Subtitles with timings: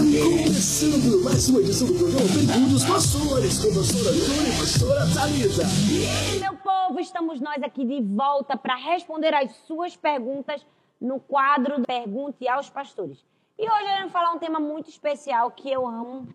[0.00, 4.58] Começando mais uma edição do programa Perguntas dos Pastores, com a pastora Tony e a
[4.58, 6.40] pastora Thalita.
[6.40, 10.66] Meu povo, estamos nós aqui de volta para responder as suas perguntas
[10.98, 13.22] no quadro Pergunte aos Pastores.
[13.58, 16.26] E hoje eu vamos falar um tema muito especial que eu amo,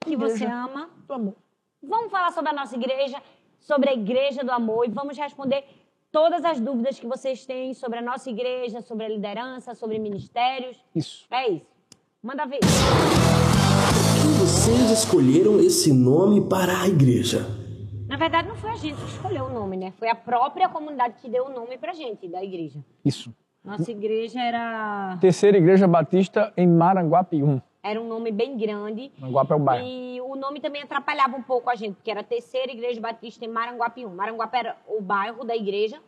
[0.00, 0.88] que você ama.
[1.06, 1.34] Do amor.
[1.82, 3.22] Vamos falar sobre a nossa igreja,
[3.60, 5.62] sobre a Igreja do Amor e vamos responder
[6.10, 10.82] todas as dúvidas que vocês têm sobre a nossa igreja, sobre a liderança, sobre ministérios.
[10.94, 11.26] Isso.
[11.30, 11.73] É isso.
[12.24, 12.60] Manda ver.
[12.60, 12.66] Por
[14.22, 17.40] que vocês escolheram esse nome para a igreja?
[18.08, 19.92] Na verdade, não foi a gente que escolheu o nome, né?
[19.98, 22.82] Foi a própria comunidade que deu o nome pra gente, da igreja.
[23.04, 23.30] Isso.
[23.62, 27.60] Nossa igreja era, Terceira Igreja Batista em Maranguapium.
[27.82, 29.12] era um nome bem grande.
[29.18, 29.86] Maranguape é o bairro.
[29.86, 33.48] E o nome também atrapalhava um pouco a gente, porque era terceira igreja batista em
[33.48, 34.14] Maranguapium.
[34.14, 36.00] Maranguape era o bairro da igreja.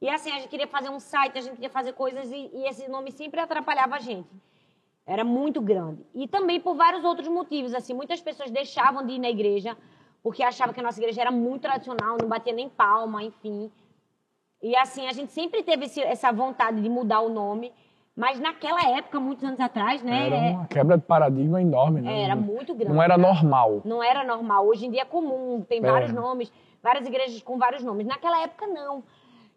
[0.00, 2.66] E assim, a gente queria fazer um site, a gente queria fazer coisas e, e
[2.66, 4.26] esse nome sempre atrapalhava a gente.
[5.10, 6.06] Era muito grande.
[6.14, 7.74] E também por vários outros motivos.
[7.74, 9.76] Assim, muitas pessoas deixavam de ir na igreja
[10.22, 13.72] porque achavam que a nossa igreja era muito tradicional, não batia nem palma, enfim.
[14.62, 17.72] E assim, a gente sempre teve esse- essa vontade de mudar o nome.
[18.14, 20.26] Mas naquela época, muitos anos atrás, né?
[20.26, 22.22] Era uma quebra de paradigma enorme, né?
[22.22, 22.94] Era muito grande.
[22.94, 23.26] Não era né?
[23.26, 23.80] normal.
[23.84, 24.64] Não era normal.
[24.68, 25.90] Hoje em dia é comum, tem É.
[25.90, 28.06] vários nomes, várias igrejas com vários nomes.
[28.06, 29.02] Naquela época, não.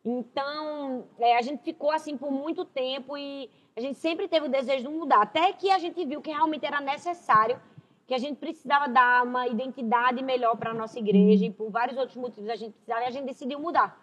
[0.04, 4.50] Então, é, a gente ficou assim por muito tempo e a gente sempre teve o
[4.50, 5.22] desejo de mudar.
[5.22, 7.60] Até que a gente viu que realmente era necessário,
[8.06, 11.98] que a gente precisava dar uma identidade melhor para a nossa igreja e por vários
[11.98, 13.98] outros motivos a gente precisava e a gente decidiu mudar.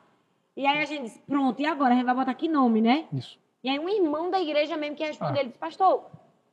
[0.57, 1.93] E aí a gente disse, pronto, e agora?
[1.93, 3.07] A gente vai botar que nome, né?
[3.13, 3.39] Isso.
[3.63, 5.41] E aí um irmão da igreja mesmo que respondeu, Ah.
[5.41, 6.07] ele disse, pastor,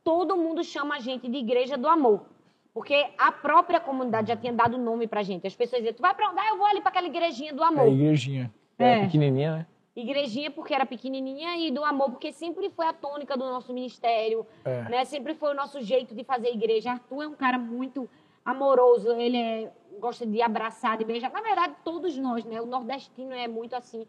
[0.03, 2.25] todo mundo chama a gente de igreja do amor.
[2.73, 5.47] Porque a própria comunidade já tinha dado nome pra gente.
[5.47, 6.39] As pessoas diziam, tu vai pra onde?
[6.39, 7.85] Ah, eu vou ali pra aquela igrejinha do É amor.
[7.85, 8.53] a igrejinha.
[8.77, 8.91] É.
[8.99, 9.05] É.
[9.05, 9.67] pequenininha, né?
[10.01, 14.45] Igrejinha porque era pequenininha e do amor porque sempre foi a tônica do nosso ministério,
[14.63, 14.83] É.
[14.89, 15.05] né?
[15.05, 16.91] Sempre foi o nosso jeito de fazer igreja.
[16.91, 18.07] Arthur é um cara muito
[18.45, 21.31] amoroso, ele é- gosta de abraçar, de beijar.
[21.31, 22.61] Na verdade, todos nós, né?
[22.61, 24.05] O nordestino é muito assim.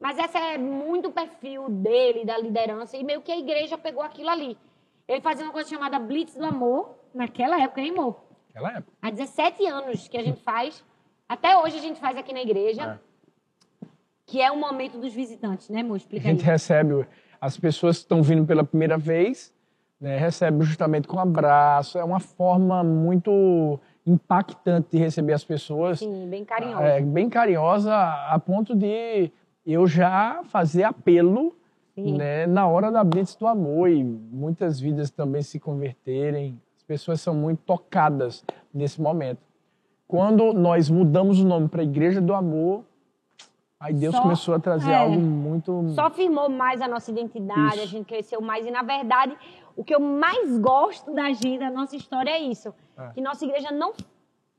[0.00, 4.02] Mas esse é muito o perfil dele, da liderança, e meio que a igreja pegou
[4.02, 4.56] aquilo ali.
[5.06, 8.16] Ele fazia uma coisa chamada Blitz do Amor, naquela época, hein, amor?
[8.50, 8.92] Aquela época.
[9.00, 10.84] Há 17 anos que a gente faz,
[11.28, 13.00] até hoje a gente faz aqui na igreja,
[14.26, 15.86] que é o momento dos visitantes, né?
[15.88, 16.34] A Explica aí.
[16.34, 17.06] gente recebe,
[17.40, 19.54] as pessoas que estão vindo pela primeira vez,
[20.00, 21.96] né, recebe justamente com abraço.
[21.98, 26.00] É uma forma muito impactante de receber as pessoas.
[26.00, 26.82] Sim, bem carinhoso.
[26.82, 29.30] É, bem carinhosa, a ponto de
[29.64, 31.56] eu já fazer apelo
[31.96, 36.60] né, na hora da Blitz do Amor e muitas vidas também se converterem.
[36.76, 39.40] As pessoas são muito tocadas nesse momento.
[40.06, 42.84] Quando nós mudamos o nome para Igreja do Amor,
[43.80, 44.96] aí Deus Só- começou a trazer é.
[44.96, 45.88] algo muito.
[45.94, 47.82] Só firmou mais a nossa identidade, Isso.
[47.82, 48.66] a gente cresceu mais.
[48.66, 49.36] E, na verdade,
[49.76, 52.74] o que eu mais gosto da gente, da nossa história, é isso.
[52.98, 53.10] É.
[53.14, 53.92] Que nossa igreja não,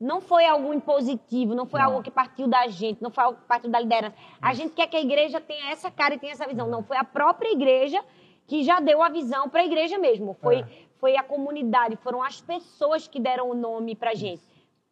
[0.00, 1.86] não foi algo impositivo, não foi Não.
[1.88, 4.14] algo que partiu da gente, não foi algo que partiu da liderança.
[4.40, 6.68] A gente quer que a igreja tenha essa cara e tenha essa visão.
[6.68, 8.00] Não, foi a própria igreja
[8.46, 10.34] que já deu a visão para a igreja mesmo.
[10.40, 10.66] Foi, É.
[11.00, 14.42] foi a comunidade, foram as pessoas que deram o nome para gente.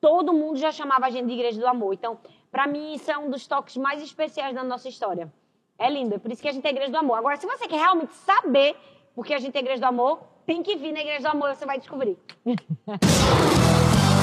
[0.01, 1.95] Todo mundo já chamava a gente de Igreja do Amor.
[1.95, 2.19] Então,
[2.57, 5.31] para mim, isso é um dos toques mais especiais da nossa história.
[5.79, 7.19] É lindo, é por isso que a gente é Igreja do Amor.
[7.19, 8.75] Agora, se você quer realmente saber
[9.15, 11.55] por que a gente é Igreja do Amor, tem que vir na Igreja do Amor,
[11.55, 12.17] você vai descobrir.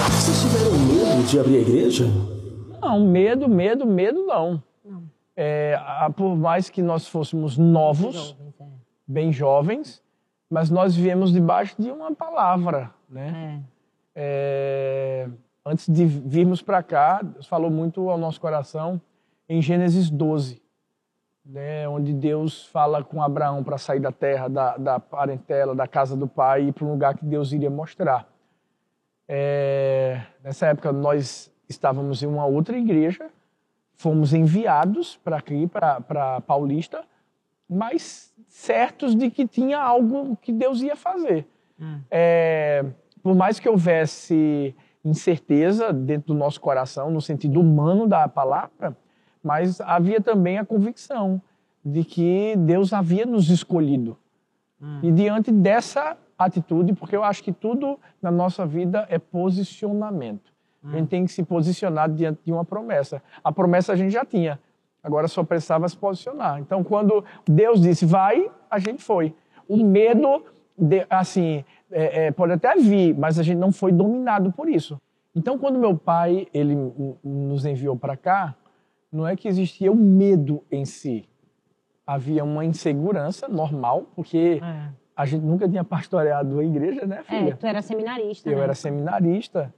[0.10, 2.06] Vocês tiveram medo de abrir a igreja?
[2.82, 4.64] Não, medo, medo, medo não.
[4.84, 5.04] Não.
[5.36, 8.36] É, a- por mais que nós fôssemos novos,
[9.08, 10.02] bem jovens,
[10.50, 13.62] mas nós viemos debaixo de uma palavra, né?
[14.16, 15.28] É.
[15.66, 19.00] Antes de virmos para cá, Deus falou muito ao nosso coração
[19.48, 20.62] em Gênesis 12,
[21.46, 26.16] né, onde Deus fala com Abraão para sair da terra, da, da parentela, da casa
[26.16, 28.28] do pai e para um lugar que Deus iria mostrar.
[29.28, 33.30] É, nessa época, nós estávamos em uma outra igreja,
[33.94, 37.06] fomos enviados para aqui, para Paulista,
[37.70, 41.48] mas certos de que tinha algo que Deus ia fazer.
[42.12, 42.86] É,
[43.22, 48.96] por mais que houvesse incerteza dentro do nosso coração, no sentido humano da palavra,
[49.44, 51.42] mas havia também a convicção
[51.84, 54.18] de que Deus havia nos escolhido.
[55.02, 60.52] E diante dessa atitude, porque eu acho que tudo na nossa vida é posicionamento.
[60.84, 63.22] A gente tem que se posicionar diante de uma promessa.
[63.42, 64.60] A promessa a gente já tinha,
[65.02, 66.60] agora só precisava se posicionar.
[66.60, 69.34] Então, quando Deus disse vai, a gente foi.
[69.68, 70.44] O medo,
[70.78, 75.00] de- assim, é, é, pode até vir, mas a gente não foi dominado por isso.
[75.36, 76.76] Então, quando meu pai ele
[77.24, 78.56] nos enviou para cá,
[79.12, 81.26] não é que existia o medo em si.
[82.06, 84.60] Havia uma insegurança normal, porque
[85.16, 87.58] a gente nunca tinha pastoreado a igreja, né, É, filha?
[87.60, 88.50] tu era seminarista.
[88.50, 88.64] Eu né?
[88.64, 89.74] era seminarista.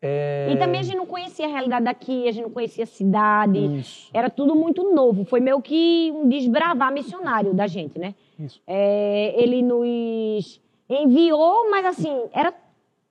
[0.00, 2.86] É, E também a gente não conhecia a realidade daqui, a gente não conhecia a
[2.86, 3.78] cidade.
[3.78, 5.24] Isso, Era tudo muito novo.
[5.24, 8.14] Foi meio que um desbravar missionário da gente, né?
[8.38, 8.60] isso.
[8.66, 12.54] É, ele nos enviou, mas assim, era,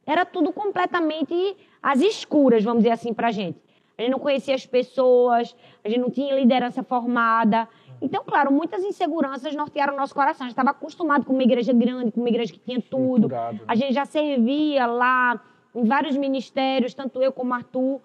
[0.05, 3.59] era tudo completamente às escuras, vamos dizer assim, pra gente.
[3.97, 7.67] A gente não conhecia as pessoas, a gente não tinha liderança formada.
[8.01, 10.45] Então, claro, muitas inseguranças nortearam o nosso coração.
[10.45, 13.29] A gente estava acostumado com uma igreja grande, com uma igreja que tinha tudo.
[13.29, 13.59] Né?
[13.67, 15.39] A gente já servia lá
[15.75, 18.01] em vários ministérios, tanto eu como Arthur.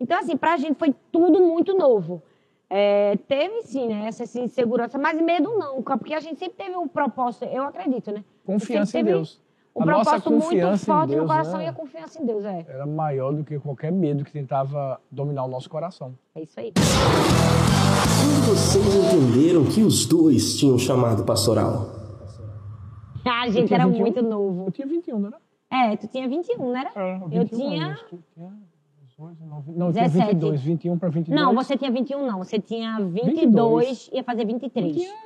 [0.00, 2.22] Então, assim, pra gente foi tudo muito novo.
[2.68, 6.88] É, teve sim, né, essa, insegurança, mas medo não, porque a gente sempre teve o
[6.88, 8.24] propósito, eu acredito, né?
[8.44, 9.40] Confiança em Deus.
[9.72, 12.64] O a propósito muito forte Deus no coração né, e a confiança em Deus, é.
[12.68, 16.18] era maior do que qualquer medo que tentava dominar o nosso coração.
[16.34, 16.72] É isso aí.
[16.72, 21.94] Quando vocês entenderam que os dois tinham chamado pastoral?
[23.24, 24.00] A Eu gente era 21.
[24.00, 24.66] muito novo.
[24.66, 25.40] Eu tinha 21, não era?
[25.70, 26.90] É, tu tinha 21, não era?
[26.96, 27.86] É, eu 21 tinha.
[27.86, 28.00] anos.
[28.08, 28.52] Tu tinha
[29.18, 30.34] 18, 19, não, eu tinha 17.
[30.34, 31.40] 22, 21 para 22.
[31.42, 32.38] Não, você tinha 21, não.
[32.38, 34.10] Você tinha 22, 22.
[34.12, 34.96] ia fazer 23.
[34.96, 35.16] Eu tinha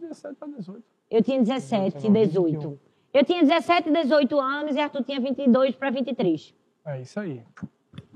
[0.00, 0.82] 17 para 18.
[1.10, 2.52] Eu tinha 17, 19, 18.
[2.52, 2.78] 21.
[3.14, 6.54] Eu tinha 17, 18 anos e Arthur tinha 22 para 23.
[6.84, 7.42] É isso aí.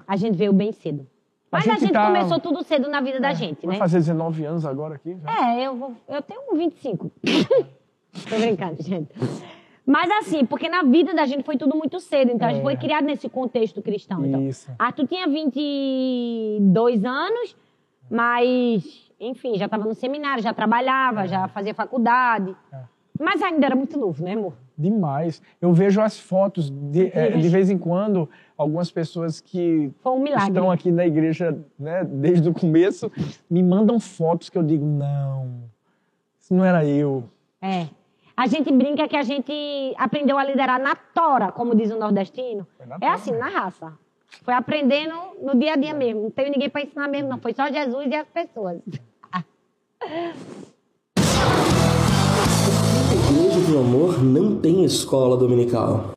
[0.06, 1.06] A gente veio bem cedo.
[1.50, 3.78] A Mas a gente gente tá- começou tudo cedo na vida da gente, Vai né?
[3.78, 5.16] fazer 19 anos agora aqui.
[5.22, 5.50] Já.
[5.58, 7.10] É, eu, vou, eu tenho um 25.
[8.28, 9.10] Tô brincando, gente.
[9.84, 12.64] Mas assim, porque na vida da gente foi tudo muito cedo, então a gente É.
[12.64, 14.24] foi criado nesse contexto cristão.
[14.24, 14.40] Então.
[14.42, 14.70] Isso.
[14.78, 17.56] Arthur tinha 22 anos,
[18.10, 22.54] mas, enfim, já estava no seminário, já trabalhava, já fazia faculdade.
[22.72, 22.78] É.
[23.20, 24.54] Mas ainda era muito novo, né, amor?
[24.76, 25.42] Demais.
[25.60, 30.70] Eu vejo as fotos, de, é, de vez em quando, algumas pessoas que um estão
[30.70, 33.10] aqui na igreja né, desde o começo
[33.50, 35.62] me mandam fotos que eu digo, não,
[36.40, 37.24] isso não era eu.
[37.60, 37.86] É.
[38.36, 39.52] A gente brinca que a gente
[39.98, 42.66] aprendeu a liderar na tora, como diz o nordestino.
[42.80, 43.12] É tora.
[43.12, 43.92] assim, na raça.
[44.42, 46.22] Foi aprendendo no dia a dia mesmo.
[46.22, 47.38] Não teve ninguém para ensinar mesmo, não.
[47.38, 48.80] Foi só Jesus e as pessoas.
[53.12, 56.12] Igreja do Amor não tem escola dominical.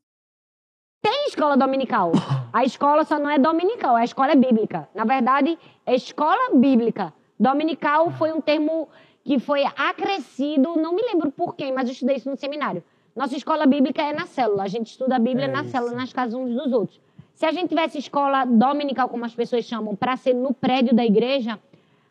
[1.01, 2.13] Tem escola dominical.
[2.53, 4.87] A escola só não é dominical, a escola é bíblica.
[4.95, 7.13] Na verdade, é escola bíblica.
[7.37, 8.87] Dominical foi um termo
[9.25, 12.83] que foi acrescido, não me lembro por quem, mas eu estudei isso no seminário.
[13.15, 14.63] Nossa escola bíblica é na célula.
[14.63, 15.71] A gente estuda a Bíblia É na isso.
[15.71, 17.01] célula, nas casas uns dos outros.
[17.33, 21.03] Se a gente tivesse escola dominical, como as pessoas chamam, para ser no prédio da
[21.03, 21.59] igreja,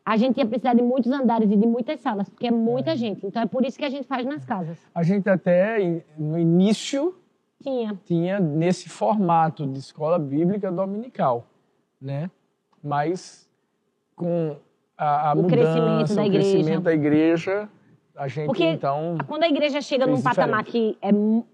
[0.05, 3.25] a gente ia precisar de muitos andares e de muitas salas, porque é muita gente.
[3.25, 4.77] Então é por isso que a gente faz nas casas.
[4.95, 7.15] A gente até, no início,
[7.63, 7.99] Tinha.
[8.05, 11.47] tinha nesse formato de escola bíblica dominical,
[12.01, 12.29] né?
[12.83, 13.49] Mas
[14.17, 14.57] com
[14.97, 16.51] a, a O crescimento mudança, da o igreja.
[16.53, 17.69] crescimento da igreja,
[18.17, 21.47] a gente Porque então quando a igreja chega num patamar que é mu-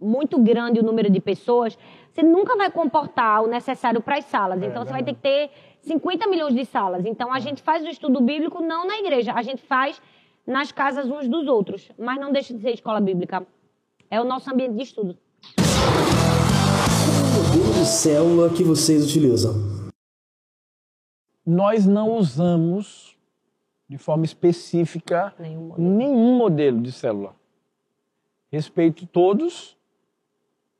[0.00, 1.76] muito grande o número de pessoas,
[2.12, 4.62] você nunca vai comportar o necessário para as salas.
[4.62, 5.50] É, então você vai ter que ter
[5.82, 7.04] 50 milhões de salas.
[7.04, 10.00] Então a gente faz o estudo bíblico não na igreja, a gente faz
[10.46, 11.90] nas casas uns dos outros.
[11.98, 13.46] Mas não deixa de ser escola bíblica.
[14.10, 15.16] É o nosso ambiente de estudo.
[15.56, 19.54] Qual o modelo de célula que vocês utilizam?
[21.50, 23.16] Nós não usamos
[23.88, 25.88] de forma específica Nenhum modelo.
[25.90, 27.34] nenhum modelo de célula.
[28.52, 29.76] Respeito todos.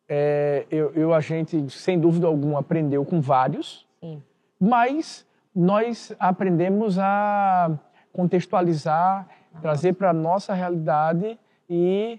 [0.08, 4.22] É, eu, eu, a gente, sem dúvida alguma, aprendeu com vários, Sim.
[4.58, 7.70] mas nós aprendemos a
[8.12, 9.28] contextualizar,
[9.60, 12.18] trazer para a nossa realidade e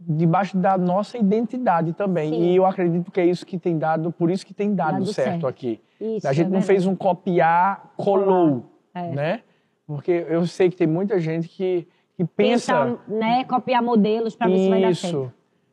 [0.00, 2.30] debaixo da nossa identidade também.
[2.32, 2.42] Sim.
[2.44, 5.12] E eu acredito que é isso que tem dado, por isso que tem dado, Dado
[5.12, 5.46] certo, certo.
[5.46, 5.80] aqui.
[6.00, 8.64] Isso, a gente é não fez um copiar, colou,
[8.94, 9.10] É.
[9.10, 9.42] né?
[9.86, 14.48] Porque eu sei que tem muita gente que, que pensa Tentar, né, copiar modelos para
[14.48, 15.06] ver se vai dar certo.
[15.06, 15.32] isso.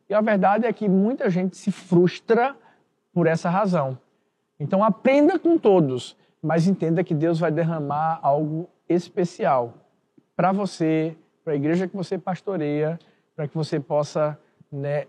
[0.10, 2.56] E a verdade é que muita gente se frustra
[3.14, 3.98] por essa razão.
[4.60, 9.74] Então aprenda com todos, mas entenda que Deus vai derramar algo especial
[10.36, 13.00] para você, para a igreja que você pastoreia,
[13.36, 14.38] para que você possa
[14.72, 15.06] né,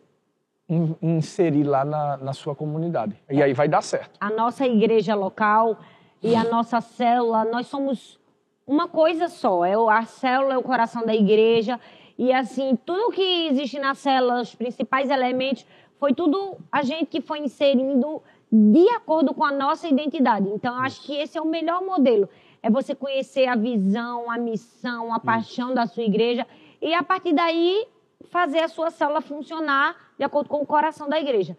[1.00, 3.16] inserir lá na, na sua comunidade.
[3.30, 4.16] E aí vai dar certo.
[4.20, 5.78] a nossa igreja local
[6.22, 8.18] e a nossa célula, nós somos
[8.66, 9.64] uma coisa só.
[9.64, 11.78] É a célula é o coração da igreja.
[12.18, 15.64] E assim, tudo que existe na célula, os principais elementos,
[16.00, 18.20] foi tudo a gente que foi inserindo
[18.50, 20.48] de acordo com a nossa identidade.
[20.48, 22.28] Então, acho que esse é o melhor modelo.
[22.62, 26.46] É você conhecer a visão, a missão, a paixão da sua igreja
[26.80, 27.86] e, a partir daí,
[28.30, 31.56] fazer a sua célula funcionar de acordo com o coração da igreja.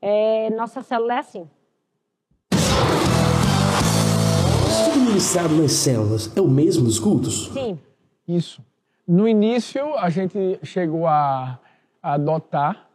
[0.00, 1.48] É, nossa célula é assim.
[4.64, 7.50] O estudo ministrado nas células é o mesmo dos cultos?
[7.52, 7.78] Sim.
[8.26, 8.62] Isso.
[9.06, 11.58] No início, a gente chegou a,
[12.02, 12.88] a adotar.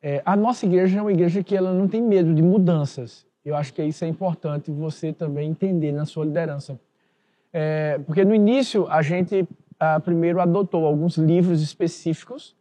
[0.00, 3.26] É, a nossa igreja é uma igreja que ela não tem medo de mudanças.
[3.44, 6.78] Eu acho que isso é importante você também entender na sua liderança.
[7.52, 9.46] É, porque no início a gente
[9.78, 12.54] ah, primeiro adotou alguns livros específicos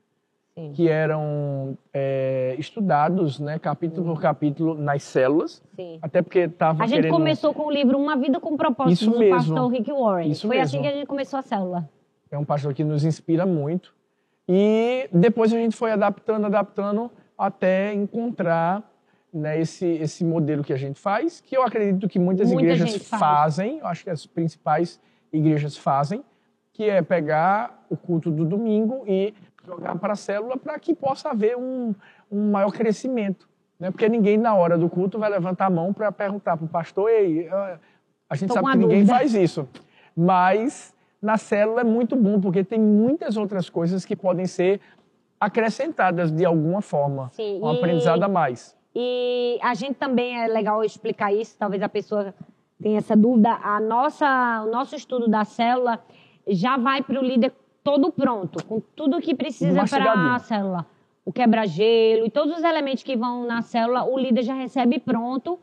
[0.62, 0.74] Sim.
[0.74, 5.62] que eram é, estudados, né, capítulo por capítulo nas células.
[5.76, 5.98] Sim.
[6.02, 7.14] Até porque estava A gente querendo...
[7.14, 9.36] começou com o livro Uma Vida com Propósito, Isso do mesmo.
[9.38, 10.30] pastor Rick Warren.
[10.30, 10.90] Isso Foi assim mesmo.
[10.90, 11.90] que a gente começou a célula.
[12.30, 13.94] É um pastor que nos inspira muito.
[14.48, 18.84] E depois a gente foi adaptando, adaptando até encontrar
[19.34, 22.98] né, esse, esse modelo que a gente faz, que eu acredito que muitas Muita igrejas
[23.08, 23.20] faz.
[23.20, 25.00] fazem, eu acho que as principais
[25.32, 26.24] igrejas fazem,
[26.74, 29.34] que é pegar o culto do domingo e
[29.66, 31.94] jogar para a célula para que possa haver um,
[32.32, 33.48] um maior crescimento.
[33.80, 33.92] Né?
[33.92, 37.10] Porque ninguém, na hora do culto, vai levantar a mão para perguntar para o pastor,
[37.10, 37.78] ei, ah,
[38.30, 39.68] a gente Tô sabe que uma ninguém dúvida." faz isso.
[40.16, 44.80] Mas na célula é muito bom, porque tem muitas outras coisas que podem ser
[45.40, 47.30] acrescentadas de alguma forma.
[47.34, 48.76] Sim, um e- aprendizado a mais.
[48.94, 52.34] E a gente também é legal explicar isso, talvez a pessoa
[52.82, 53.52] tenha essa dúvida.
[53.64, 56.00] A nossa, o nosso estudo da célula
[56.48, 57.54] já vai para o líder
[57.84, 60.86] todo pronto, com tudo que precisa para a célula.
[61.24, 65.60] O quebra-gelo e todos os elementos que vão na célula, o líder já recebe pronto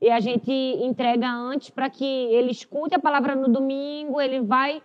[0.00, 4.82] e a gente entrega antes para que ele escute a palavra no domingo, ele vai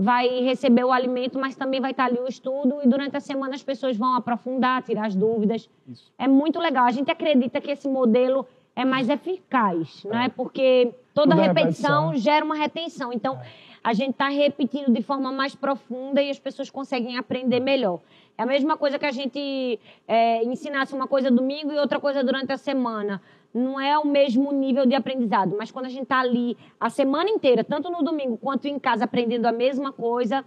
[0.00, 3.56] vai receber o alimento, mas também vai estar ali o estudo e durante a semana
[3.56, 5.68] as pessoas vão aprofundar, tirar as dúvidas.
[5.88, 6.12] Isso.
[6.16, 6.84] É muito legal.
[6.84, 10.28] A gente acredita que esse modelo é mais eficaz, não é?
[10.28, 12.16] Porque toda é repetição repetição.
[12.16, 13.12] gera uma retenção.
[13.12, 13.40] Então,
[13.88, 18.00] a gente está repetindo de forma mais profunda e as pessoas conseguem aprender melhor.
[18.36, 22.22] É a mesma coisa que a gente é, ensinasse uma coisa domingo e outra coisa
[22.22, 23.22] durante a semana.
[23.52, 27.30] Não é o mesmo nível de aprendizado, mas quando a gente está ali a semana
[27.30, 30.44] inteira, tanto no domingo quanto em casa, aprendendo a mesma coisa,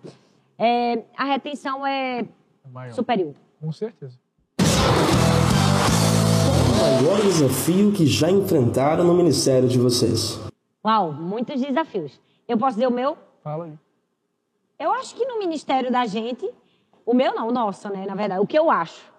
[0.55, 2.27] é, a retenção é
[2.71, 2.93] Maior.
[2.93, 3.33] superior.
[3.59, 4.19] Com certeza.
[6.77, 10.39] O maior desafio que já enfrentaram no ministério de vocês?
[10.85, 12.21] Uau, muitos desafios.
[12.47, 13.17] Eu posso dizer o meu?
[13.43, 13.73] Fala aí.
[14.79, 16.49] Eu acho que no ministério da gente,
[17.05, 19.11] o meu não, o nosso, né, na verdade, o que eu acho,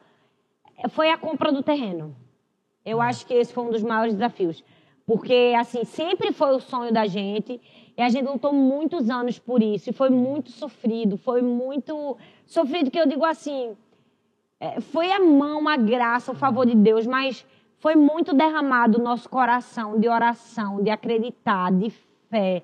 [0.90, 2.16] foi a compra do terreno.
[2.84, 4.64] Eu acho que esse foi um dos maiores desafios.
[5.06, 7.60] Porque, assim, sempre foi o sonho da gente
[7.96, 12.90] e a gente lutou muitos anos por isso e foi muito sofrido, foi muito sofrido
[12.90, 13.76] que eu digo assim,
[14.58, 17.44] é, foi a mão, a graça, o favor de Deus, mas
[17.78, 21.90] foi muito derramado o nosso coração de oração, de acreditar, de
[22.30, 22.62] fé.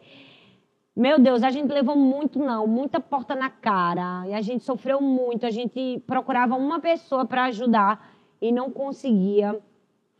[0.99, 5.01] Meu Deus, a gente levou muito não, muita porta na cara, e a gente sofreu
[5.01, 8.11] muito, a gente procurava uma pessoa para ajudar
[8.43, 9.57] e não conseguia.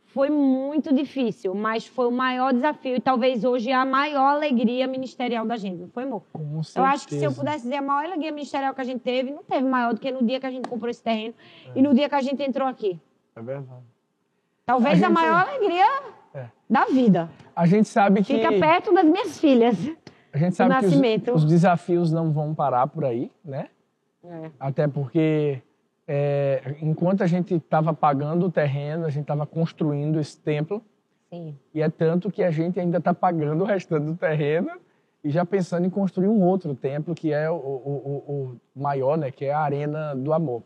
[0.05, 5.45] Foi muito difícil, mas foi o maior desafio e talvez hoje a maior alegria ministerial
[5.45, 6.23] da gente, não foi, amor?
[6.31, 7.35] Com Eu acho que se eu certeza.
[7.41, 10.09] pudesse dizer a maior alegria ministerial que a gente teve, não teve maior do que
[10.11, 11.33] no dia que a gente comprou esse terreno
[11.75, 12.97] e no dia que a gente entrou aqui.
[13.35, 13.83] É verdade.
[14.65, 15.85] Talvez A a, gente- maior alegria
[16.33, 16.45] É.
[16.69, 17.29] da vida.
[17.53, 18.33] A gente sabe que...
[18.33, 19.75] Fica perto das minhas filhas.
[20.33, 20.91] A gente sabe que os,
[21.33, 23.69] os desafios não vão parar por aí, né?
[24.59, 25.61] Até porque
[26.07, 30.83] é, enquanto a gente estava pagando o terreno, a gente estava construindo esse templo,
[31.31, 31.55] Sim.
[31.73, 34.69] e é tanto que a gente ainda está pagando o restante do terreno
[35.23, 38.33] e já pensando em construir um outro templo, que é o, o- o-
[38.75, 39.31] o maior, né?
[39.31, 40.63] Que é a Arena do Amor.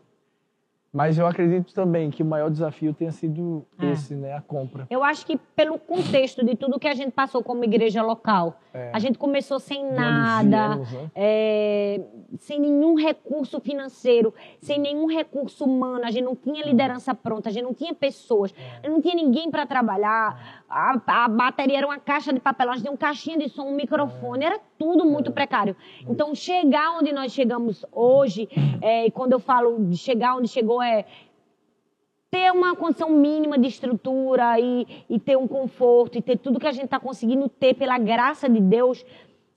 [0.94, 3.90] Mas eu acredito também que o maior desafio tenha sido É.
[3.90, 4.32] esse, né?
[4.34, 4.86] A compra.
[4.88, 8.90] Eu acho que pelo contexto de tudo que a gente passou como igreja local, É.
[8.92, 11.10] a gente começou sem nada, né?
[11.14, 12.00] é,
[12.38, 17.52] sem nenhum recurso financeiro, sem nenhum recurso humano, a gente não tinha liderança pronta, a
[17.52, 18.88] gente não tinha pessoas, É.
[18.88, 22.84] não tinha ninguém para trabalhar, a, a bateria era uma caixa de papelão, a gente
[22.84, 25.76] tinha um caixinha de som, um microfone, era tudo muito precário.
[26.08, 28.48] Então, chegar onde nós chegamos hoje,
[28.80, 31.04] é, e quando eu falo de chegar onde chegou, é
[32.34, 36.66] ter uma condição mínima de estrutura e, e ter um conforto e ter tudo que
[36.66, 39.06] a gente está conseguindo ter pela graça de Deus,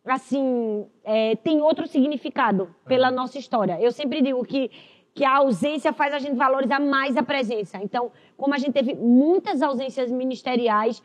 [0.05, 3.81] assim, é, tem outro significado pela nossa história.
[3.81, 4.69] Eu sempre digo que,
[5.15, 7.79] que a ausência faz a gente valorizar mais a presença.
[7.81, 11.01] Então, como a gente teve muitas ausências ministeriais,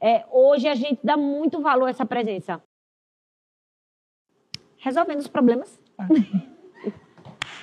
[0.00, 2.60] é, hoje a gente dá muito valor a essa presença.
[4.78, 5.80] Resolvendo os problemas.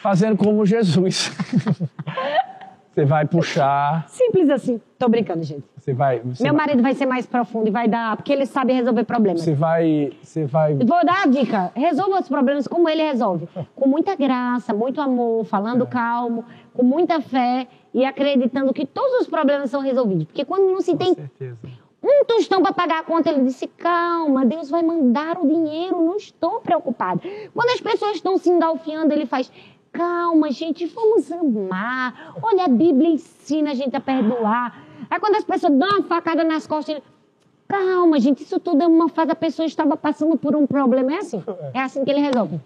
[0.01, 1.31] Fazendo como Jesus.
[2.91, 4.81] Você vai puxar, Simples assim.
[4.97, 5.63] Tô brincando, gente.
[5.77, 6.19] você vai...
[6.19, 9.05] Você Meu vai, marido vai ser mais profundo e vai dar, porque ele sabe resolver
[9.05, 9.41] problemas.
[9.41, 10.11] Você vai...
[10.21, 10.73] Você vai...
[10.75, 11.71] Vou dar a dica.
[11.75, 13.47] Resolva os problemas como ele resolve.
[13.73, 19.27] Com muita graça, muito amor, falando calmo, com muita fé e acreditando que todos os
[19.27, 20.25] problemas são resolvidos.
[20.25, 21.57] Porque quando não se Com tem certeza.
[22.03, 26.17] um tostão para pagar a conta, ele disse: calma, Deus vai mandar o dinheiro, não
[26.17, 27.21] estou preocupado.
[27.53, 29.49] Quando as pessoas estão se engalfiando, ele faz:
[29.91, 32.33] calma, gente, vamos amar.
[32.41, 34.83] Olha, a Bíblia ensina a gente a perdoar.
[35.09, 37.01] Aí quando as pessoas dão uma facada nas costas,
[37.67, 41.13] calma, gente, isso tudo é uma fase, a pessoa estava passando por um problema.
[41.13, 41.43] É assim,
[41.73, 42.59] é assim que ele resolve.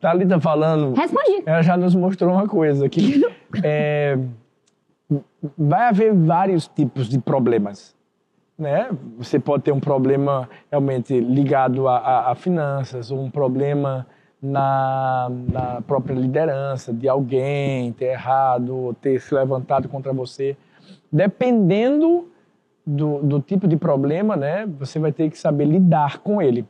[0.00, 1.42] Thalita falando, Respondi.
[1.44, 3.24] ela já nos mostrou uma coisa aqui.
[3.64, 4.18] É,
[5.56, 7.96] vai haver vários tipos de problemas.
[8.58, 8.90] Né?
[9.16, 14.06] Você pode ter um problema realmente ligado a, a, a finanças, ou um problema
[14.40, 20.56] na, na própria liderança de alguém ter errado, ou ter se levantado contra você.
[21.10, 22.28] Dependendo
[22.86, 26.64] do, do tipo de problema, né, você vai ter que saber lidar com ele.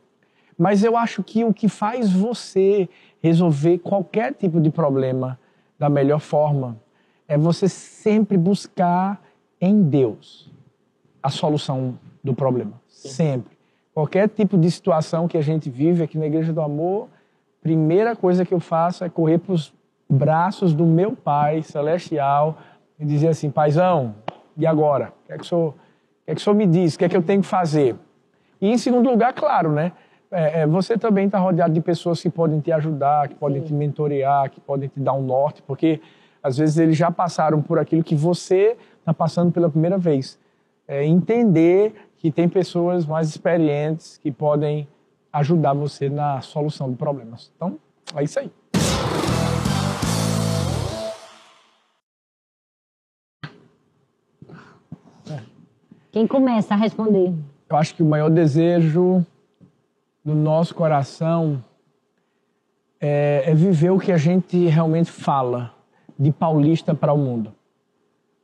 [0.57, 2.89] Mas eu acho que o que faz você
[3.23, 5.39] resolver qualquer tipo de problema
[5.79, 6.77] da melhor forma
[7.29, 9.23] é você sempre buscar
[9.61, 10.51] em Deus
[11.23, 12.81] a solução do problema.
[12.89, 13.57] Sempre.
[13.95, 17.09] Qualquer tipo de situação que a gente vive aqui na Igreja do Amor,
[17.63, 19.73] primeira coisa que eu faço é correr para os
[20.09, 22.59] braços do meu Pai Celestial
[22.99, 24.15] e dizer assim: Paizão,
[24.57, 25.13] e agora?
[25.25, 25.75] O que é que o senhor,
[26.25, 26.95] que é que o me diz?
[26.95, 27.95] O que é que eu tenho que fazer?
[28.61, 29.93] E em segundo lugar, claro, né?
[30.31, 33.73] É, é, você também está rodeado de pessoas que podem te ajudar, que podem te
[33.73, 36.01] mentorear, que podem te dar um norte, porque
[36.43, 40.39] às vezes eles já passaram por aquilo que você está passando pela primeira vez.
[40.87, 44.89] É, entender que tem pessoas mais experientes que podem
[45.33, 47.51] ajudar você na solução de problemas.
[47.57, 47.79] Então,
[48.15, 48.51] é isso aí.
[56.11, 57.35] Quem começa a responder?
[57.69, 59.25] Eu acho que o maior desejo
[60.25, 61.63] do nosso coração
[63.01, 65.75] é, é viver o que a gente realmente fala
[66.19, 67.55] de paulista para o mundo.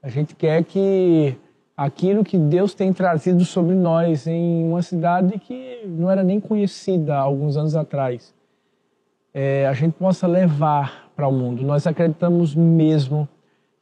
[0.03, 1.37] A gente quer que
[1.77, 7.17] aquilo que Deus tem trazido sobre nós em uma cidade que não era nem conhecida
[7.17, 8.35] há alguns anos atrás,
[9.33, 11.65] é, a gente possa levar para o mundo.
[11.65, 13.29] Nós acreditamos mesmo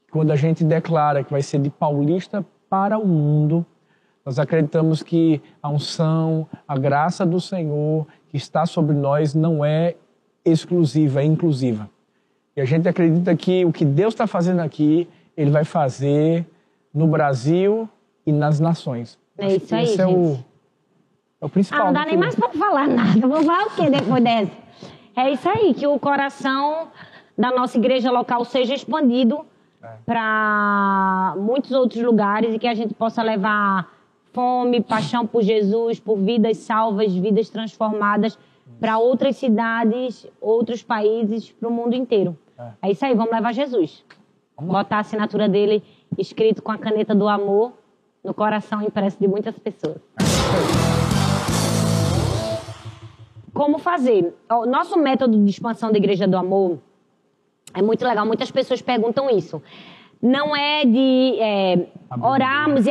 [0.06, 3.64] que quando a gente declara que vai ser de paulista para o mundo,
[4.24, 9.94] nós acreditamos que a unção, a graça do Senhor que está sobre nós não é
[10.44, 11.90] exclusiva, é inclusiva.
[12.56, 16.46] E a gente acredita que o que Deus está fazendo aqui, Ele vai fazer
[16.92, 17.88] no Brasil
[18.26, 19.18] e nas nações.
[19.38, 20.46] É Acho isso aí, esse é o, gente.
[21.40, 21.80] é o principal.
[21.80, 23.26] Ah, não dá nem mais para falar nada.
[23.26, 24.52] Vou falar o quê depois dessa?
[25.16, 26.88] É isso aí, que o coração
[27.36, 29.44] da nossa igreja local seja expandido
[30.06, 33.90] para muitos outros lugares e que a gente possa levar
[34.32, 38.38] fome, paixão por Jesus, por vidas salvas, vidas transformadas
[38.80, 42.36] para outras cidades, outros países, para o mundo inteiro.
[42.82, 42.90] É.
[42.90, 44.04] isso aí, vamos levar Jesus.
[44.60, 45.82] Botar a assinatura dele
[46.18, 47.72] escrito com a caneta do amor
[48.22, 49.98] no coração impresso de muitas pessoas.
[53.52, 54.34] Como fazer?
[54.50, 56.78] O nosso método de expansão da Igreja do Amor
[57.74, 58.24] é muito legal.
[58.24, 59.62] Muitas pessoas perguntam isso.
[60.20, 61.86] Não é de é,
[62.22, 62.90] orarmos e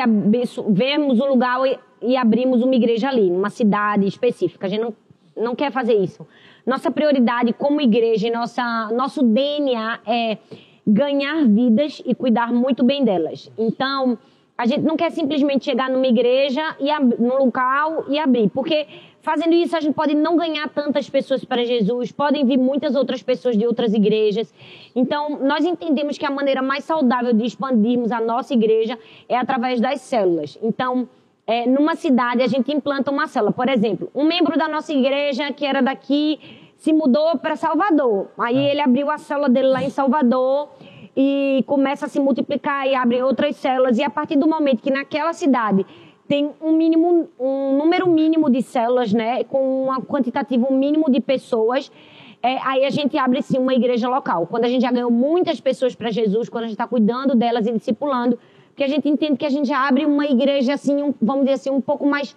[0.69, 4.67] vermos um lugar e, e abrirmos uma igreja ali, numa cidade específica.
[4.67, 4.93] A gente não,
[5.35, 6.27] não quer fazer isso.
[6.65, 10.37] Nossa prioridade como igreja, nossa, nosso DNA é
[10.85, 13.51] ganhar vidas e cuidar muito bem delas.
[13.57, 14.17] Então,
[14.57, 16.87] a gente não quer simplesmente chegar numa igreja e
[17.19, 18.85] num local e abrir, porque
[19.21, 23.23] fazendo isso a gente pode não ganhar tantas pessoas para Jesus, podem vir muitas outras
[23.23, 24.53] pessoas de outras igrejas.
[24.95, 29.79] Então, nós entendemos que a maneira mais saudável de expandirmos a nossa igreja é através
[29.79, 30.59] das células.
[30.61, 31.07] Então,
[31.47, 33.51] é, numa cidade a gente implanta uma célula.
[33.51, 36.39] Por exemplo, um membro da nossa igreja que era daqui
[36.81, 38.29] se mudou para Salvador.
[38.39, 40.69] Aí ele abriu a célula dele lá em Salvador
[41.15, 43.99] e começa a se multiplicar e abre outras células.
[43.99, 45.85] E a partir do momento que naquela cidade
[46.27, 51.91] tem um mínimo, um número mínimo de células, né, com um quantitativo mínimo de pessoas,
[52.41, 54.47] é, aí a gente abre sim uma igreja local.
[54.47, 57.67] Quando a gente já ganhou muitas pessoas para Jesus, quando a gente está cuidando delas
[57.67, 58.39] e discipulando,
[58.69, 61.53] porque a gente entende que a gente já abre uma igreja assim, um- vamos dizer
[61.53, 62.35] assim, um pouco mais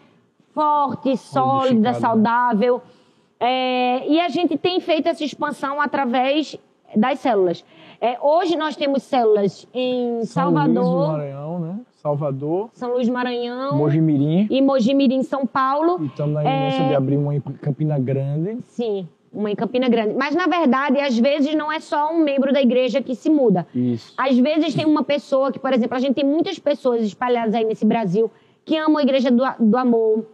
[0.52, 2.00] forte, sólida, Solidificada.
[2.00, 2.83] saudável.
[3.40, 6.56] É, e a gente tem feito essa expansão através
[6.96, 7.64] das células.
[8.00, 11.80] É, hoje nós temos células em São Luís do Salvador, Maranhão, né?
[11.92, 14.46] Salvador, São Luís Maranhão Mojimirim.
[14.50, 16.02] e Mojimirim, São Paulo.
[16.02, 16.88] E estamos na iminência É.
[16.88, 18.58] de abrir uma em Campina Grande.
[18.66, 20.14] Sim, uma em Campina Grande.
[20.14, 23.66] Mas, na verdade, às vezes não é só um membro da igreja que se muda.
[23.74, 24.12] Isso.
[24.18, 27.64] Às vezes tem uma pessoa que, por exemplo, a gente tem muitas pessoas espalhadas aí
[27.64, 28.30] nesse Brasil
[28.66, 30.26] que amam a igreja do, do amor.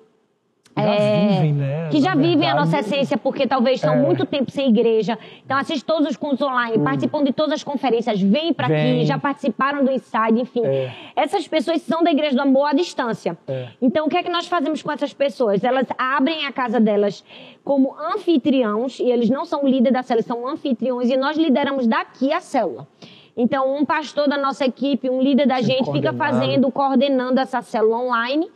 [0.83, 1.88] Já É, vivem, né?
[1.90, 3.97] que já vivem a nossa essência, porque talvez estão É.
[3.97, 5.19] muito tempo sem igreja.
[5.45, 9.19] Então, assistem todos os cultos online, participam de todas as conferências, vêm para aqui, já
[9.19, 10.64] participaram do Inside, enfim.
[10.64, 10.93] É.
[11.16, 13.37] Essas pessoas são da Igreja do Amor à distância.
[13.49, 13.69] É.
[13.81, 15.62] Então, o que é que nós fazemos com essas pessoas?
[15.64, 17.25] Elas abrem a casa delas
[17.64, 22.33] como anfitriãos, e eles não são líder da célula, são anfitriões, e nós lideramos daqui
[22.33, 22.87] a célula.
[23.37, 27.99] Então, um pastor da nossa equipe, um líder da gente, fica fazendo, coordenando essa célula
[27.99, 28.49] online,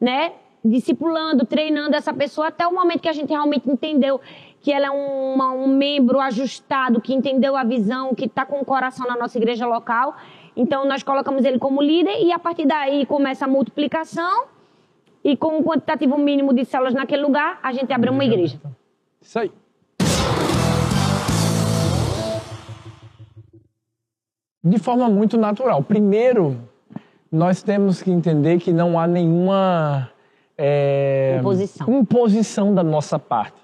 [0.00, 0.32] né?
[0.64, 4.20] Discipulando, treinando essa pessoa até o momento que a gente realmente entendeu
[4.60, 9.06] que ela é um membro ajustado, que entendeu a visão, que está com o coração
[9.06, 10.14] na nossa igreja local.
[10.54, 14.44] Então, nós colocamos ele como líder e a partir daí começa a multiplicação.
[15.24, 18.60] E com um quantitativo mínimo de células naquele lugar, a gente abre uma igreja.
[19.20, 19.50] Isso aí.
[24.62, 25.82] De forma muito natural.
[25.82, 26.58] Primeiro,
[27.32, 30.10] nós temos que entender que não há nenhuma
[30.62, 32.00] é, Imposição.
[32.00, 33.56] imposição da nossa parte.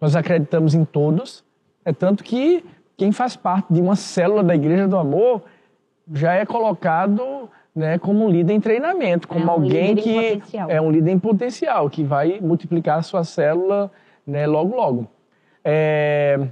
[0.00, 1.44] Nós acreditamos em todos,
[1.84, 2.64] é tanto que
[2.96, 5.42] quem faz parte de uma célula da Igreja do Amor
[6.12, 11.12] já é colocado né, como líder em treinamento, como um alguém que é um líder
[11.12, 13.90] em potencial, que vai multiplicar a sua célula
[14.26, 15.06] né, logo, logo.
[15.64, 16.48] É,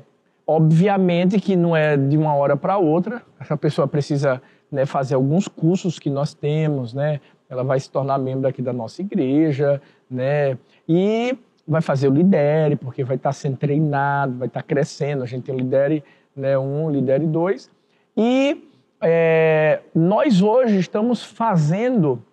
[0.46, 4.40] obviamente que não é de uma hora para outra, essa pessoa precisa
[4.70, 7.20] né, fazer alguns cursos que nós temos, né?
[7.52, 10.56] Ela vai se tornar membro aqui da nossa igreja, né?
[10.88, 11.36] e
[11.68, 15.54] vai fazer o Lidere, porque vai estar sendo treinado, vai estar crescendo, a gente tem
[15.54, 16.02] o Lidere
[16.34, 17.70] né, 1, Lidere 2,
[18.16, 18.70] e
[19.02, 22.24] é, nós hoje estamos fazendo,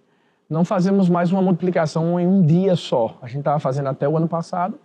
[0.49, 3.17] não fazemos mais uma multiplicação em um dia só.
[3.21, 4.79] A gente estava fazendo até o ano passado,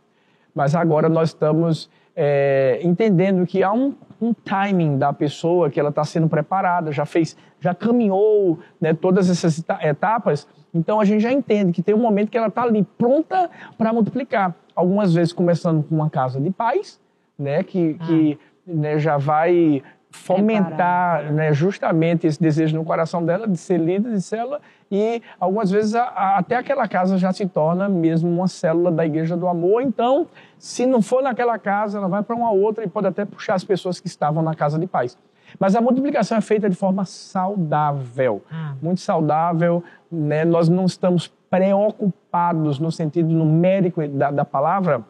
[0.53, 5.91] mas agora nós estamos é, entendendo que há um, um timing da pessoa que ela
[5.91, 10.47] está sendo preparada, já fez, já caminhou né, todas essas eta- etapas.
[10.73, 13.93] Então a gente já entende que tem um momento que ela está ali pronta para
[13.93, 14.55] multiplicar.
[14.75, 17.01] Algumas vezes começando com uma casa de paz,
[17.39, 19.83] né, que, que né, já vai
[20.15, 25.71] fomentar né, justamente esse desejo no coração dela de ser líder de célula e algumas
[25.71, 29.49] vezes a- a- até aquela casa já se torna mesmo uma célula da Igreja do
[29.49, 29.83] Amor.
[29.83, 30.27] Então,
[30.59, 33.65] se não for naquela casa, ela vai para uma outra e pode até puxar as
[33.65, 35.19] pessoas que estavam na casa de paz.
[35.59, 38.43] Mas a multiplicação é feita de forma saudável,
[38.83, 39.85] muito saudável.
[40.11, 40.45] Né?
[40.45, 45.03] Nós não estamos preocupados no sentido numérico da, da palavra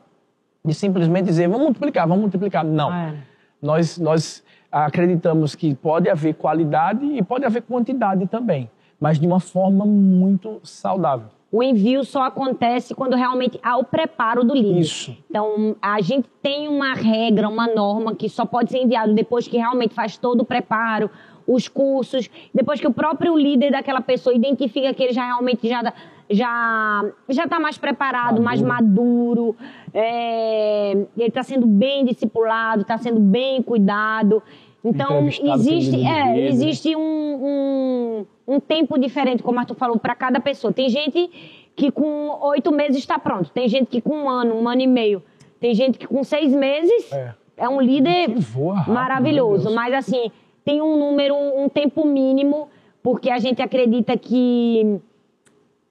[0.64, 2.64] de simplesmente dizer vamos multiplicar, vamos multiplicar.
[2.64, 2.92] Não.
[2.92, 3.14] É.
[3.62, 4.42] Nós, nós
[4.82, 10.60] acreditamos que pode haver qualidade e pode haver quantidade também, mas de uma forma muito
[10.64, 11.28] saudável.
[11.52, 14.80] O envio só acontece quando realmente há o preparo do líder.
[14.80, 15.16] Isso.
[15.30, 19.56] Então, a gente tem uma regra, uma norma que só pode ser enviado depois que
[19.56, 21.08] realmente faz todo o preparo,
[21.46, 25.92] os cursos, depois que o próprio líder daquela pessoa identifica que ele já realmente já
[26.30, 29.54] já já está mais preparado, mais maduro,
[29.92, 34.42] é, ele está sendo bem discipulado, está sendo bem cuidado.
[34.84, 40.40] Então existe é, existe um, um, um tempo diferente, como o Arthur falou, para cada
[40.40, 40.72] pessoa.
[40.72, 41.30] Tem gente
[41.74, 44.86] que com oito meses está pronto, tem gente que com um ano, um ano e
[44.86, 45.22] meio,
[45.58, 47.34] tem gente que com seis meses É.
[47.56, 49.74] é, um líder rápido, maravilhoso.
[49.74, 50.30] Mas assim,
[50.64, 52.68] tem um número, um tempo mínimo,
[53.02, 55.00] porque a gente acredita que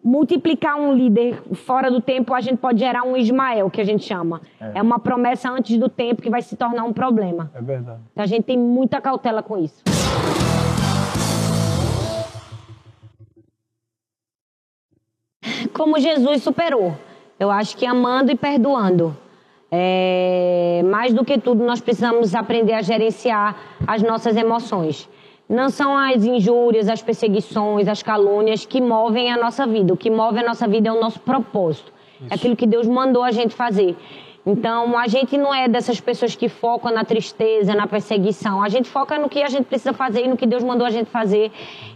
[0.03, 4.03] multiplicar um líder fora do tempo, a gente pode gerar um Ismael, que a gente
[4.03, 4.41] chama.
[4.59, 7.49] É, uma promessa antes do tempo que vai se tornar um problema.
[7.55, 8.01] É verdade.
[8.11, 9.81] Então a gente tem muita cautela com isso.
[15.73, 16.93] Como Jesus superou.
[17.39, 19.15] Eu acho que amando e perdoando.
[19.71, 23.55] É, mais do que tudo, nós precisamos aprender a gerenciar
[23.87, 25.09] as nossas emoções.
[25.53, 29.93] Não são as injúrias, as perseguições, as calúnias que movem a nossa vida.
[29.93, 31.93] O que move a nossa vida é o nosso propósito.
[32.27, 33.95] É aquilo que Deus mandou a gente fazer.
[34.43, 38.63] Então, a gente não é dessas pessoas que focam na tristeza, na perseguição.
[38.63, 40.89] A gente foca no que a gente precisa fazer e no que Deus mandou a
[40.89, 41.51] gente fazer.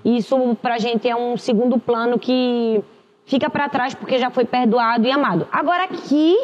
[0.05, 2.83] E isso, pra gente, é um segundo plano que
[3.25, 5.47] fica para trás porque já foi perdoado e amado.
[5.51, 6.37] Agora, aqui,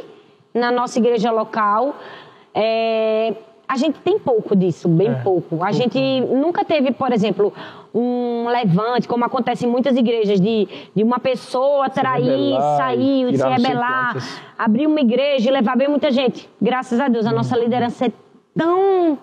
[0.51, 1.95] na nossa igreja local,
[2.55, 3.35] é,
[3.73, 5.63] a gente tem pouco disso, bem É, pouco.
[5.63, 7.51] A gente nunca teve, por exemplo,
[7.93, 13.47] um levante, como acontece em muitas igrejas, de, de uma pessoa trair, rebelar, sair, se
[13.47, 14.17] rebelar,
[14.57, 16.47] abrir uma igreja e levar bem muita gente.
[16.61, 18.11] Graças a Deus, a nossa liderança é
[18.55, 19.17] tão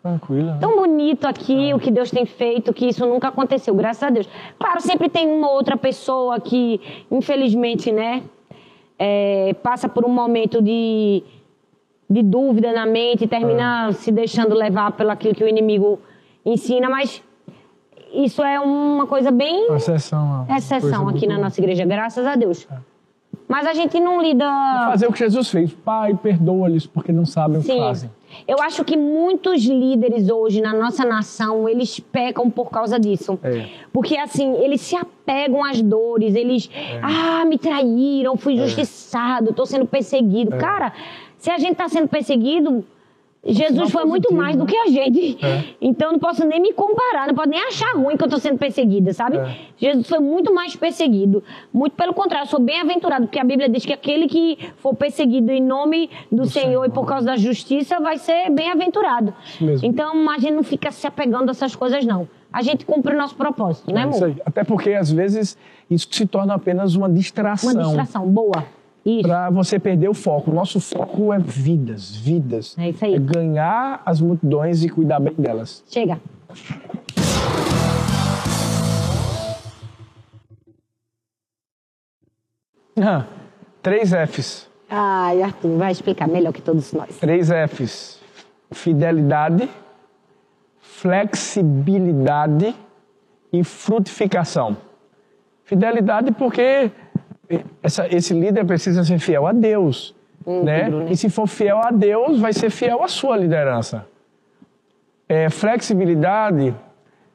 [0.00, 0.52] Tranquila.
[0.52, 0.58] né?
[0.60, 4.28] tão bonito aqui o que Deus tem feito, que isso nunca aconteceu, graças a Deus.
[4.56, 8.22] Claro, sempre tem uma outra pessoa que, infelizmente, né,
[8.98, 11.24] é, passa por um momento de,
[12.10, 16.00] de dúvida na mente e termina se deixando levar pelo aquilo que o inimigo
[16.44, 17.22] ensina, mas
[18.12, 20.44] isso é uma coisa bem exceção.
[20.56, 22.66] exceção aqui na nossa igreja, graças a Deus.
[23.46, 24.44] Mas a gente não lida.
[24.90, 25.72] Fazer o que Jesus fez.
[25.72, 27.78] Pai, perdoa-lhes porque não sabem o que Sim.
[27.78, 28.10] fazem.
[28.46, 33.38] Eu acho que muitos líderes hoje na nossa nação, eles pecam por causa disso.
[33.42, 33.68] É.
[33.92, 36.70] Porque assim, eles se apegam às dores, eles,
[37.02, 40.56] ah, me traíram, fui injustiçado, tô sendo perseguido.
[40.56, 40.92] Cara,
[41.40, 42.84] se a gente tá sendo perseguido,
[43.42, 44.70] Jesus foi muito positivo, mais do né?
[44.70, 45.38] que a gente.
[45.42, 45.64] É.
[45.80, 48.36] Então eu não posso nem me comparar, não posso nem achar ruim que eu tô
[48.36, 49.38] sendo perseguida, sabe?
[49.38, 49.56] É.
[49.78, 51.42] Jesus foi muito mais perseguido.
[51.72, 55.50] Muito pelo contrário, eu sou bem-aventurado, porque a Bíblia diz que aquele que for perseguido
[55.50, 59.32] em nome do, Senhor, e por causa da justiça vai ser bem-aventurado.
[59.82, 62.28] Então a gente não fica se apegando a essas coisas, não.
[62.52, 64.36] A gente cumpre o nosso propósito, né, É isso amor?
[64.36, 64.42] aí.
[64.44, 65.56] Até porque, às vezes,
[65.88, 67.72] isso se torna apenas uma distração.
[67.72, 68.66] Uma distração boa.
[69.22, 70.50] Para você perder o foco.
[70.50, 72.76] O nosso foco é vidas, vidas.
[72.78, 73.18] É isso aí.
[73.18, 75.82] ganhar as multidões e cuidar bem delas.
[75.88, 76.20] Chega.
[83.02, 83.24] Ah,
[83.82, 84.68] três Fs.
[84.88, 87.16] Ai, Arthur, vai explicar melhor que todos nós.
[87.18, 88.20] Três Fs.
[88.72, 89.68] Fidelidade,
[90.80, 92.74] flexibilidade
[93.52, 94.76] e frutificação.
[95.64, 96.90] Fidelidade porque
[97.82, 100.14] essa- esse líder precisa ser fiel a Deus.
[100.46, 100.84] né?
[100.88, 101.10] Bruno.
[101.12, 104.06] E se for fiel a Deus, vai ser fiel à sua liderança.
[105.28, 106.74] É, flexibilidade,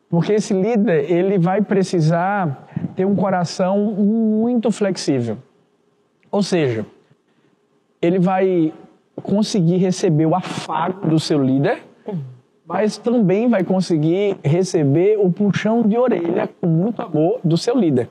[0.09, 5.37] porque esse líder ele vai precisar ter um coração muito flexível.
[6.31, 6.85] Ou seja,
[8.01, 8.73] ele vai
[9.21, 11.83] conseguir receber o afago do seu líder,
[12.65, 18.09] mas também vai conseguir receber o puxão de orelha com muito amor do seu líder.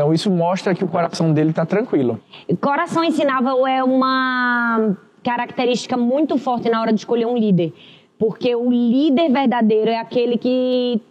[0.00, 2.18] Então isso mostra que o coração dele está tranquilo.
[2.58, 7.74] Coração ensinável é uma característica muito forte na hora de escolher um líder.
[8.18, 11.02] Porque o líder verdadeiro é aquele que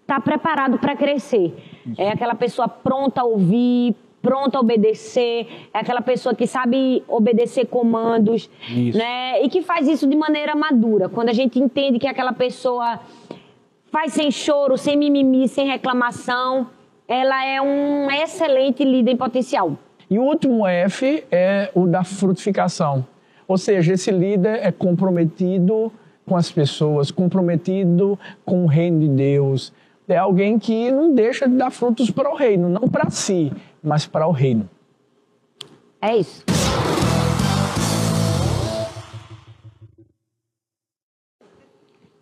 [0.00, 1.54] está preparado para crescer.
[1.98, 7.66] É aquela pessoa pronta a ouvir, pronta a obedecer, é aquela pessoa que sabe obedecer
[7.66, 8.96] comandos, Isso.
[8.96, 9.42] né?
[9.42, 11.06] E que faz isso de maneira madura.
[11.06, 12.98] Quando a gente entende que aquela pessoa
[13.92, 16.66] faz sem choro, sem mimimi, sem reclamação,
[17.08, 19.72] ela é um excelente líder em potencial.
[20.10, 23.04] E o último F é o da frutificação.
[23.46, 25.90] Ou seja, esse líder é comprometido
[26.26, 29.72] com as pessoas, comprometido com o reino de Deus.
[30.06, 33.50] É alguém que não deixa de dar frutos para o reino, não para si,
[33.82, 34.68] mas para o reino.
[36.00, 36.44] É isso.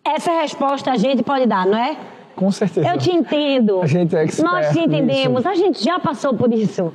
[0.05, 2.16] Essa resposta a gente pode dar, não é?
[2.37, 2.87] Com certeza.
[2.87, 3.81] Eu te entendo.
[3.81, 5.43] A gente é expert Nós te entendemos.
[5.43, 5.49] nisso.
[5.49, 6.93] A gente já passou por isso.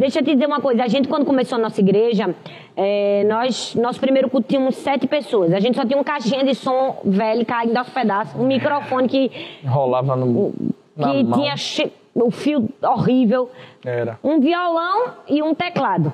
[0.00, 0.82] Deixa eu te dizer uma coisa.
[0.82, 2.34] A gente, quando começou a nossa igreja,
[2.76, 5.52] é, nós, nosso primeiro culto tínhamos sete pessoas.
[5.52, 9.30] A gente só tinha um caixinha de som velho caindo aos pedaços, um microfone que,
[9.64, 10.52] Rolava no,
[10.96, 13.48] que tinha che- o fio horrível,
[13.84, 14.18] Era.
[14.22, 16.12] um violão e um teclado.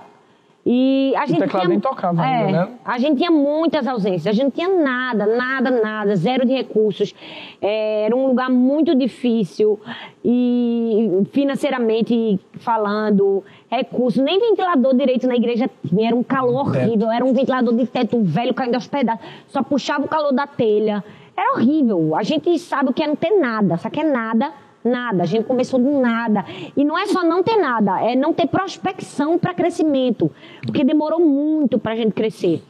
[0.70, 2.68] E a gente teclado tinha, nem tocava é, ainda, né?
[2.84, 7.14] A gente tinha muitas ausências, a gente não tinha nada, nada, nada, zero de recursos.
[7.58, 9.80] É, era um lugar muito difícil
[10.22, 17.24] e financeiramente falando, recursos, nem ventilador direito na igreja tinha, era um calor horrível, era
[17.24, 21.02] um ventilador de teto velho caindo aos pedaços, só puxava o calor da telha.
[21.34, 22.14] Era horrível.
[22.14, 24.52] A gente sabe o que é não ter nada, só que é nada.
[24.84, 26.44] Nada, a gente começou do nada.
[26.76, 30.30] E não é só não ter nada, é não ter prospecção para crescimento.
[30.64, 32.62] Porque demorou muito para a gente crescer.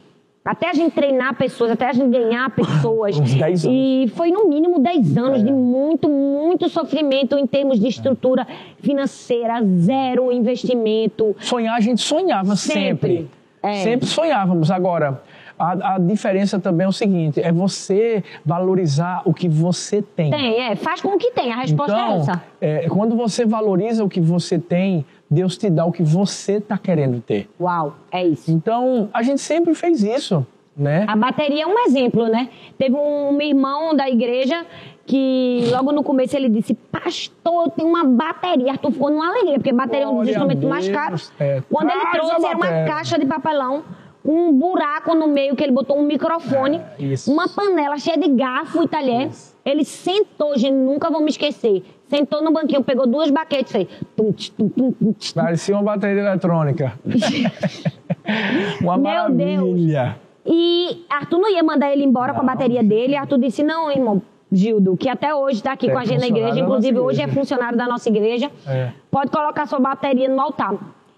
[0.43, 3.19] Até a gente treinar pessoas, até a gente ganhar pessoas.
[3.19, 3.77] Uns 10 anos.
[3.77, 5.43] E foi no mínimo 10 anos É.
[5.43, 8.47] de muito, muito sofrimento em termos de estrutura
[8.79, 11.35] financeira, zero investimento.
[11.39, 13.17] Sonhar, a gente sonhava sempre.
[13.17, 13.29] Sempre.
[13.61, 13.73] É.
[13.83, 14.71] Sempre sonhávamos.
[14.71, 15.21] Agora,
[15.59, 20.31] a, a diferença também é o seguinte: é você valorizar o que você tem.
[20.31, 22.43] Tem, é, faz com o que tem, a resposta é então, essa.
[22.61, 26.77] é, quando você valoriza o que você tem, Deus te dá o que você está
[26.77, 27.49] querendo ter.
[27.59, 28.49] Uau, é isso.
[28.49, 31.05] Então, a gente sempre fez isso, né?
[31.07, 32.49] A bateria é um exemplo, né?
[32.77, 34.65] Teve um irmão da igreja
[35.05, 38.73] que logo no começo ele disse, pastor, eu tenho uma bateria.
[38.73, 41.33] Arthur ficou numa alegria, porque bateria é um dos instrumentos mais caros.
[41.39, 43.83] É, Quando ele trouxe, era uma caixa de papelão,
[44.23, 47.31] um buraco no meio, que ele botou um microfone, É, isso.
[47.31, 49.29] uma panela cheia de garfo e talher.
[49.65, 51.83] Ele sentou, gente, nunca vou me esquecer.
[52.07, 53.71] Sentou no banquinho, pegou duas baquetes,
[54.35, 54.51] tch,
[55.33, 56.93] Parecia uma bateria eletrônica.
[58.81, 60.17] uma Meu maravilha.
[60.45, 63.15] E Arthur não ia mandar ele embora com a bateria dele.
[63.15, 66.27] Arthur disse: Não, irmão, Gildo, que até hoje está aqui É com a gente na
[66.27, 68.49] igreja, inclusive hoje é funcionário da nossa igreja.
[68.67, 68.91] É.
[69.11, 70.73] Pode colocar sua bateria no altar.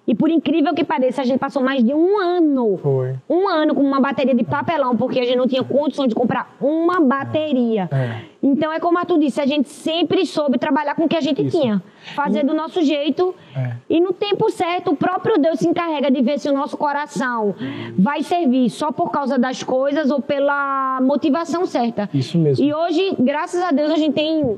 [0.07, 2.77] E por incrível que pareça, a gente passou mais de um ano.
[2.81, 3.15] Foi.
[3.29, 6.55] Um ano com uma bateria de papelão, porque a gente não tinha condição de comprar
[6.59, 7.87] uma bateria.
[7.91, 8.21] É.
[8.41, 11.21] Então é como a tu disse, a gente sempre soube trabalhar com o que a
[11.21, 11.59] gente Isso.
[11.59, 11.83] tinha.
[12.15, 13.35] Fazer do nosso jeito.
[13.55, 13.73] É.
[13.87, 17.53] E no tempo certo, o próprio Deus se encarrega de ver se o nosso coração
[17.97, 22.09] vai servir só por causa das coisas ou pela motivação certa.
[22.11, 22.65] Isso mesmo.
[22.65, 24.57] E hoje, graças a Deus, a gente tem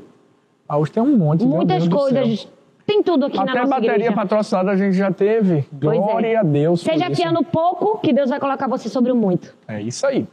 [0.66, 2.48] Ah, hoje tem um monte, muitas coisas.
[2.86, 4.12] Tem tudo aqui na Até nossa bateria igreja.
[4.12, 5.64] patrocinada a gente já teve.
[5.80, 6.00] Pois é.
[6.00, 6.80] Glória a Deus.
[6.82, 9.54] Seja fiando pouco, que Deus vai colocar você sobre o muito.
[9.66, 10.26] É isso aí.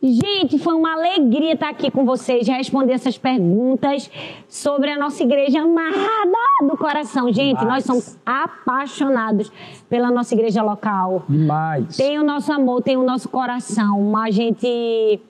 [0.00, 4.08] Gente, foi uma alegria estar aqui com vocês, responder essas perguntas
[4.48, 7.32] sobre a nossa igreja amada do coração.
[7.32, 7.84] Gente, Demais.
[7.84, 9.50] nós somos apaixonados
[9.88, 11.24] pela nossa igreja local.
[11.28, 11.96] Demais.
[11.96, 14.16] Tem o nosso amor, tem o nosso coração.
[14.16, 15.20] A gente.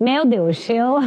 [0.00, 1.00] Meu Deus, eu.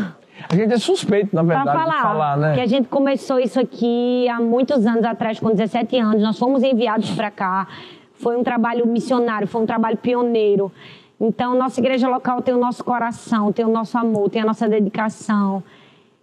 [0.49, 2.53] A gente é suspeito, na Pra verdade, falar, de falar, né?
[2.55, 6.21] que a gente começou isso aqui há muitos anos atrás, com 17 anos.
[6.21, 7.67] Nós fomos enviados para cá.
[8.13, 10.71] Foi um trabalho missionário, foi um trabalho pioneiro.
[11.19, 14.67] Então, nossa igreja local tem o nosso coração, tem o nosso amor, tem a nossa
[14.67, 15.63] dedicação.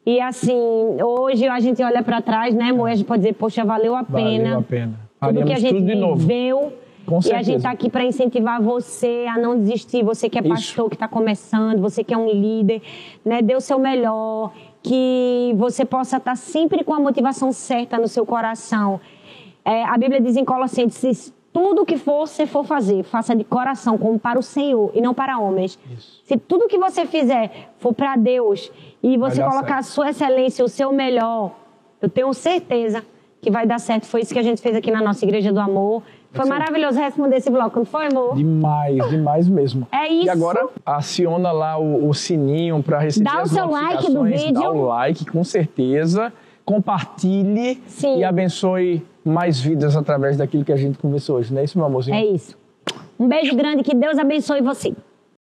[0.07, 0.55] E assim,
[1.03, 2.71] hoje a gente olha para trás, né?
[2.71, 4.45] E a gente pode dizer, poxa, valeu a pena.
[4.45, 5.01] Valeu a pena.
[5.21, 6.17] Tudo que a gente tudo de novo.
[6.17, 6.73] viveu.
[7.07, 10.03] Com e a gente está aqui para incentivar você a não desistir.
[10.03, 10.51] Você que é Isso.
[10.51, 12.83] pastor, que está começando, você que é um líder,
[13.25, 13.43] né?
[13.43, 14.53] Dê o seu melhor.
[14.83, 19.01] Que você possa estar sempre com a motivação certa no seu coração.
[19.65, 24.19] É, a Bíblia diz em Colossenses: tudo que você for fazer, faça de coração, como
[24.19, 25.79] para o Senhor e não para homens.
[25.97, 26.21] Isso.
[26.25, 29.79] Se tudo que você fizer for para Deus e você colocar certo.
[29.79, 31.53] a sua excelência, o seu melhor,
[32.03, 33.05] eu tenho certeza
[33.41, 34.05] que vai dar certo.
[34.07, 36.03] Foi isso que a gente fez aqui na nossa Igreja do Amor.
[36.35, 38.35] Foi maravilhoso responder esse bloco, não foi, amor?
[38.35, 39.87] Demais, demais mesmo.
[39.93, 40.27] É isso.
[40.27, 44.15] E agora, aciona lá o, o sininho para receber Dá o as seu like do
[44.15, 44.53] notificações.
[44.53, 44.75] Dá vídeo.
[44.75, 46.33] o like, com certeza.
[46.65, 48.19] Compartilhe Sim.
[48.19, 51.53] e abençoe mais vidas através daquilo que a gente conversou hoje.
[51.53, 52.17] Não é isso, meu amorzinho?
[52.17, 52.57] É isso.
[53.19, 54.93] Um beijo grande, que Deus abençoe você.